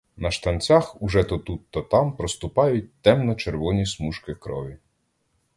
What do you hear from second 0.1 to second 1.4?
На штанцях уже то